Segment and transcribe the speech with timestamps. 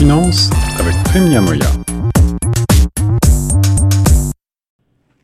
[0.00, 0.48] Finance
[0.80, 1.66] avec Prime Niamoya.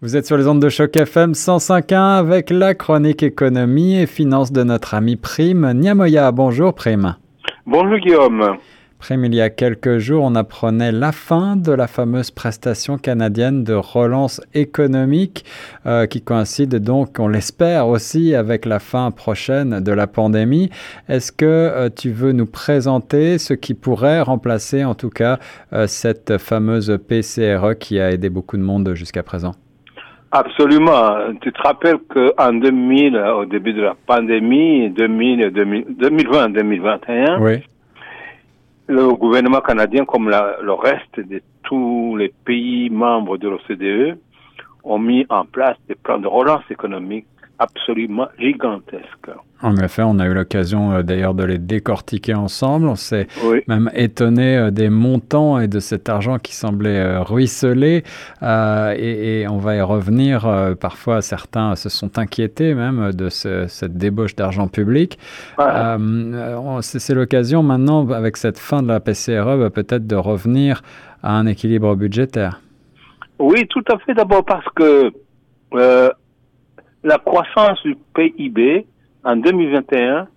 [0.00, 4.52] Vous êtes sur les ondes de choc FM 105.1 avec la chronique économie et finance
[4.52, 6.30] de notre ami Prime Niamoya.
[6.30, 7.16] Bonjour Prime.
[7.66, 8.58] Bonjour Guillaume.
[9.00, 13.64] Prime, il y a quelques jours, on apprenait la fin de la fameuse prestation canadienne
[13.64, 15.46] de relance économique
[15.86, 20.68] euh, qui coïncide donc, on l'espère aussi, avec la fin prochaine de la pandémie.
[21.08, 25.38] Est-ce que euh, tu veux nous présenter ce qui pourrait remplacer en tout cas
[25.72, 29.52] euh, cette fameuse PCRE qui a aidé beaucoup de monde jusqu'à présent?
[30.30, 31.32] Absolument.
[31.40, 37.62] Tu te rappelles qu'en 2000, au début de la pandémie, 2020-2021, oui
[38.90, 44.18] le gouvernement canadien, comme le reste de tous les pays membres de l'OCDE,
[44.82, 47.26] ont mis en place des plans de relance économique
[47.60, 49.30] absolument gigantesques.
[49.62, 52.88] En effet, on a eu l'occasion euh, d'ailleurs de les décortiquer ensemble.
[52.88, 53.26] On s'est
[53.68, 58.02] même étonné euh, des montants et de cet argent qui semblait euh, ruisseler.
[58.42, 60.76] Et, on va y revenir.
[60.80, 65.18] Parfois, certains se sont inquiétés même de cette débauche d'argent public.
[66.80, 70.82] C'est l'occasion maintenant, avec cette fin de la PCRE, bah, peut-être de revenir
[71.22, 72.60] à un équilibre budgétaire.
[73.38, 74.14] Oui, tout à fait.
[74.14, 75.12] D'abord parce que
[77.02, 78.86] la croissance du PIB
[79.24, 80.28] en 2021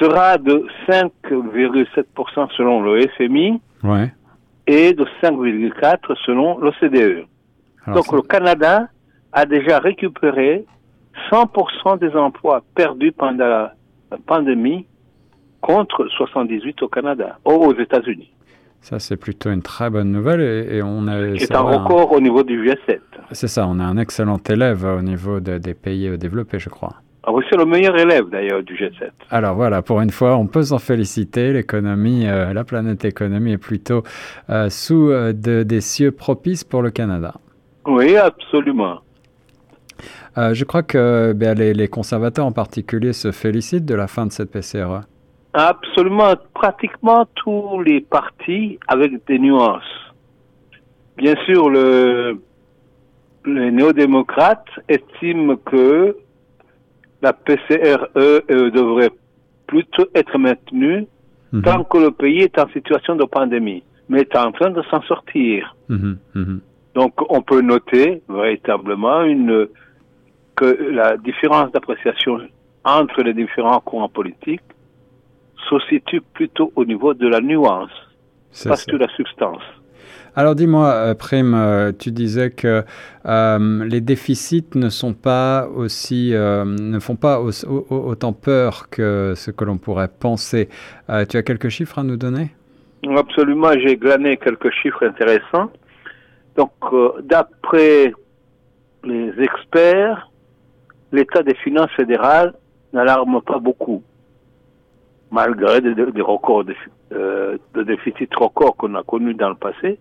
[0.00, 3.60] sera de 5,7% selon le FMI
[4.66, 7.26] et de 5,4% selon l'OCDE.
[7.94, 8.88] Donc le Canada
[9.32, 10.64] a déjà récupéré
[11.30, 14.86] 100% des emplois perdus pendant la pandémie
[15.60, 18.30] contre 78 au Canada, aux États-Unis.
[18.80, 20.40] Ça, c'est plutôt une très bonne nouvelle.
[20.40, 23.00] Et, on a, c'est un record au niveau du G7.
[23.32, 26.94] C'est ça, on a un excellent élève au niveau des pays développés, je crois.
[27.28, 29.10] Ah oui, c'est le meilleur élève d'ailleurs du G7.
[29.32, 31.52] Alors voilà, pour une fois, on peut s'en féliciter.
[31.52, 34.04] L'économie, euh, la planète économie est plutôt
[34.48, 37.34] euh, sous euh, des cieux propices pour le Canada.
[37.84, 39.00] Oui, absolument.
[40.36, 44.32] je crois que ben, les, les, conservateurs en particulier se félicitent de la fin de
[44.32, 45.00] cette PCRE.
[45.58, 50.12] Absolument, pratiquement tous les partis avec des nuances.
[51.16, 52.38] Bien sûr, le,
[53.46, 56.14] les néo-démocrates estiment que
[57.22, 59.12] la PCRE euh, devrait
[59.66, 61.06] plutôt être maintenue
[61.52, 61.62] mhm.
[61.62, 65.00] tant que le pays est en situation de pandémie, mais est en train de s'en
[65.04, 65.74] sortir.
[65.88, 66.60] Mhm, mhm.
[66.94, 69.68] Donc, on peut noter véritablement une,
[70.54, 72.40] que la différence d'appréciation
[72.84, 74.60] entre les différents courants politiques
[75.68, 77.90] se situe plutôt au niveau de la nuance,
[78.64, 79.62] pas que la substance.
[80.38, 82.84] Alors dis-moi, euh, Prime, euh, tu disais que
[83.24, 89.64] euh, les déficits ne sont pas aussi, ne font pas autant peur que ce que
[89.64, 90.68] l'on pourrait penser.
[91.30, 92.50] tu as quelques chiffres à nous donner?
[93.16, 95.70] Absolument, j'ai glané quelques chiffres intéressants.
[96.56, 96.72] Donc,
[97.22, 98.12] d'après
[99.04, 100.30] les experts,
[101.12, 102.52] l'état des finances fédérales
[102.92, 104.02] n'alarme pas beaucoup
[105.30, 106.74] malgré des, records de,
[107.12, 109.98] euh, de, déficit records qu'on a connus dans le passé.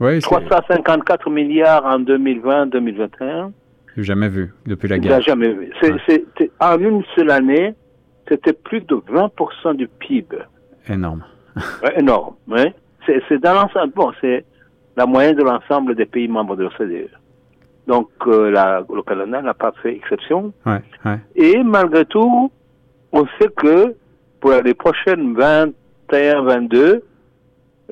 [0.00, 3.52] Oui, 354 milliards en 2020-2021.
[3.96, 5.22] Jamais vu depuis la guerre.
[5.22, 5.72] Jamais vu.
[6.60, 7.74] en une seule année,
[8.28, 10.36] c'était plus de 20% du PIB.
[10.88, 11.24] Énorme.
[11.96, 12.34] énorme.
[12.46, 12.74] Ouais.
[13.06, 13.92] C'est dans l'ensemble.
[13.94, 14.44] Bon, c'est
[14.96, 17.08] la moyenne de l'ensemble des pays membres de l'OCDE.
[17.86, 20.52] Donc, euh, la, le Canada n'a pas fait exception.
[20.66, 21.18] Ouais, ouais.
[21.36, 22.50] Et malgré tout,
[23.12, 23.94] on sait que
[24.40, 25.34] pour les prochaines
[26.12, 27.00] 21-22,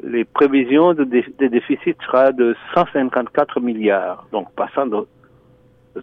[0.03, 5.06] les prévisions de, déficit sera de 154 milliards, donc passant de,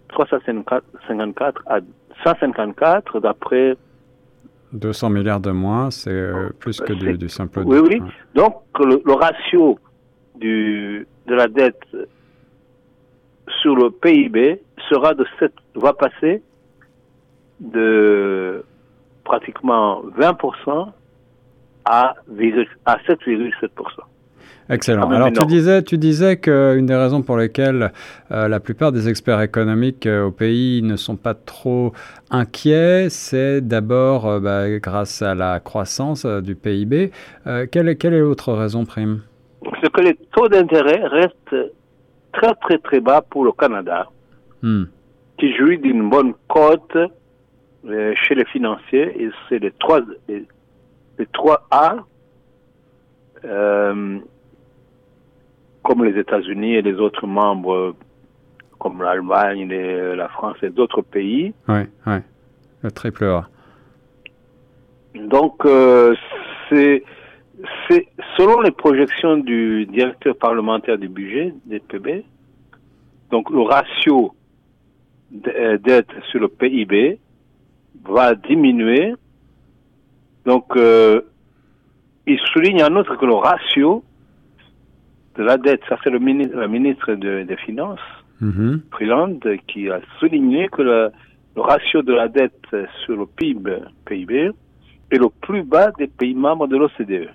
[0.08, 1.80] 354 à
[2.24, 3.76] 154 d'après
[4.72, 7.62] 200 milliards de moins, c'est euh, plus que du, simple.
[7.66, 8.02] Oui, oui.
[8.34, 9.78] Donc le, ratio
[10.36, 11.82] du, de la dette
[13.60, 16.42] sur le PIB sera de 7, va passer
[17.60, 18.64] de
[19.24, 20.88] pratiquement 20%
[21.84, 22.14] à,
[22.84, 23.68] à 7,7%.
[24.68, 25.10] Excellent.
[25.10, 27.92] Alors tu disais, tu disais qu'une des raisons pour lesquelles
[28.30, 31.92] euh, la plupart des experts économiques euh, au pays ne sont pas trop
[32.30, 37.10] inquiets, c'est d'abord euh, bah, grâce à la croissance du PIB.
[37.70, 39.22] quelle, est, quelle est l'autre raison, Prime?
[39.82, 41.72] C'est que les taux d'intérêt restent
[42.32, 44.08] très très très bas pour le Canada,
[44.62, 44.84] hmm.
[45.38, 46.96] qui jouit d'une bonne cote
[47.86, 50.46] euh, chez les financiers, c'est les trois, les,
[51.32, 51.96] trois A,
[53.44, 54.18] euh,
[55.82, 57.94] comme les États-Unis et les autres membres,
[58.78, 61.52] comme l'Allemagne, la France et d'autres pays.
[61.68, 62.18] Oui, oui,
[62.82, 63.48] le triple A.
[65.14, 66.14] Donc, euh,
[66.68, 67.02] c'est
[67.88, 72.24] C'est selon les projections du directeur parlementaire du budget des PB.
[73.30, 74.34] Donc le ratio
[75.46, 77.18] euh, dette sur le PIB
[78.04, 79.14] va diminuer.
[80.44, 81.22] Donc euh,
[82.26, 84.04] il souligne en outre que le ratio
[85.36, 88.00] de la dette, ça c'est le ministre, la ministre des Finances,
[88.40, 91.10] mm Freeland, qui a souligné que le,
[91.56, 92.66] le ratio de la dette
[93.04, 94.50] sur le PIB, PIB
[95.10, 97.28] est le plus bas des pays membres de l'OCDE.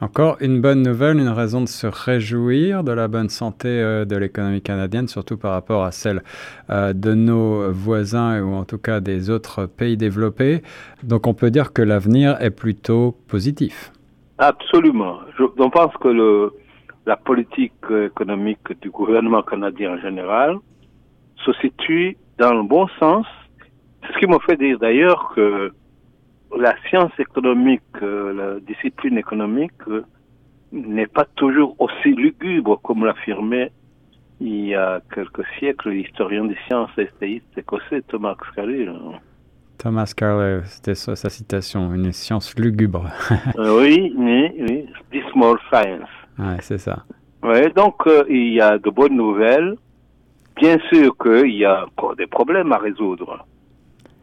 [0.00, 4.16] Encore une bonne nouvelle, une raison de se réjouir de la bonne santé euh, de
[4.16, 6.22] l'économie canadienne, surtout par rapport à celle
[6.70, 10.62] euh, de nos voisins ou en tout cas des autres pays développés.
[11.02, 13.90] Donc on peut dire que l'avenir est plutôt positif.
[14.38, 15.18] Absolument.
[15.36, 16.52] Je, pense que
[17.04, 20.58] la politique économique du gouvernement canadien en général
[21.44, 23.26] se situe dans le bon sens.
[24.02, 25.72] C'est ce qui me fait dire d'ailleurs que
[26.56, 30.04] la science économique, euh, la discipline économique euh,
[30.72, 33.72] n'est pas toujours aussi lugubre comme l'affirmait
[34.40, 38.92] il y a quelques siècles l'historien des sciences essayiste écossais Thomas Carlyle.
[39.78, 43.08] Thomas Carlyle, c'était sa citation, une science lugubre.
[43.58, 46.08] Euh, oui, oui, oui, dismal science.
[46.38, 47.04] Ouais, c'est ça.
[47.42, 47.96] Oui, donc
[48.28, 49.74] il y a de bonnes nouvelles.
[50.56, 53.44] Bien sûr qu'il y a encore des problèmes à résoudre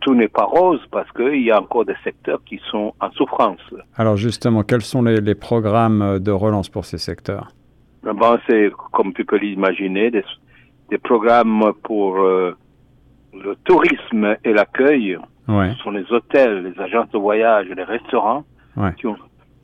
[0.05, 3.59] tout n'est pas rose parce qu'il y a encore des secteurs qui sont en souffrance.
[3.95, 7.47] Alors justement, quels sont les, programmes de relance pour ces secteurs?
[8.03, 10.23] Bon, C'est, comme tu peux l'imaginer, des,
[10.91, 12.55] des, programmes pour euh,
[13.33, 15.17] le tourisme et l'accueil.
[15.47, 18.43] Ce sont les hôtels, les agences de voyage, les restaurants
[18.97, 19.17] qui ont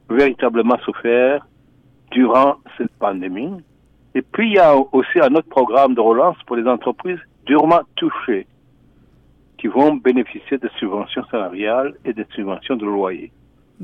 [0.09, 1.45] véritablement souffert
[2.09, 3.57] durant cette pandémie.
[4.15, 7.81] Et puis, il y a aussi un autre programme de relance pour les entreprises durement
[7.95, 8.47] touchées
[9.61, 13.31] qui vont bénéficier de subventions salariales et de subventions de loyer.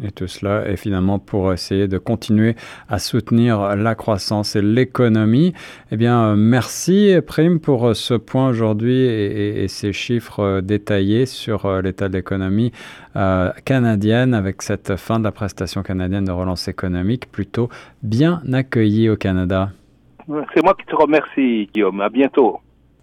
[0.03, 2.55] Et tout cela est finalement pour essayer de continuer
[2.87, 5.53] à soutenir la croissance et l'économie.
[5.91, 12.09] Eh bien, merci Prime pour ce point aujourd'hui et, ces chiffres détaillés sur euh, l'état
[12.09, 12.71] de l'économie
[13.15, 17.69] euh, canadienne avec cette fin de la prestation canadienne de relance économique plutôt
[18.03, 19.71] bien accueillie au Canada.
[20.53, 22.01] C'est moi qui te remercie, Guillaume.
[22.01, 22.59] À bientôt.